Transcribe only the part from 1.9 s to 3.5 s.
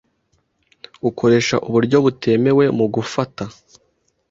butemewe mu gufata,